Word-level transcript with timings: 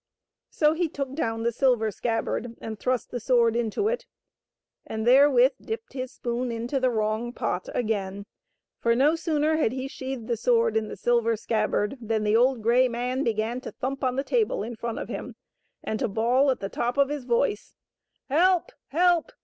So 0.49 0.73
he 0.73 0.89
took 0.89 1.13
down 1.13 1.43
the 1.43 1.51
silver 1.51 1.91
scabbard 1.91 2.57
and 2.59 2.79
thrust 2.79 3.11
the 3.11 3.19
sword 3.19 3.55
into 3.55 3.87
it, 3.87 4.07
and 4.83 5.05
therewith 5.05 5.51
dipped 5.61 5.93
his 5.93 6.11
spoon 6.11 6.51
into 6.51 6.79
the 6.79 6.89
wrong 6.89 7.31
pot 7.33 7.69
again; 7.75 8.25
for, 8.79 8.95
no 8.95 9.13
sooner 9.15 9.57
had 9.57 9.73
he 9.73 9.87
sheathed 9.87 10.25
the 10.27 10.35
sword 10.37 10.75
in 10.75 10.87
the 10.87 10.97
silver 10.97 11.35
scabbard 11.35 11.99
than 12.01 12.23
the 12.23 12.35
old 12.35 12.63
gray 12.63 12.87
man 12.87 13.23
began 13.23 13.61
to 13.61 13.71
thump 13.71 14.03
on 14.03 14.15
the 14.15 14.23
table 14.23 14.63
in 14.63 14.75
front 14.75 14.97
of 14.97 15.07
him 15.07 15.35
and 15.83 15.99
to 15.99 16.07
bawl 16.07 16.49
at 16.49 16.61
the 16.61 16.67
top 16.69 16.97
of 16.97 17.09
his 17.09 17.25
voice," 17.25 17.75
Help! 18.27 18.71
help 18.87 19.31